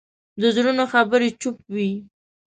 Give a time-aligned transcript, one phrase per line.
[0.41, 1.91] د زړونو خبرې چوپ وي